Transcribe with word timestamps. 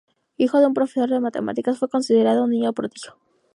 Hijo 0.35 0.59
de 0.59 0.65
un 0.65 0.73
profesor 0.73 1.07
de 1.11 1.19
matemáticas, 1.19 1.77
fue 1.77 1.87
considerado 1.87 2.45
un 2.45 2.49
niño 2.49 2.73
prodigio. 2.73 3.19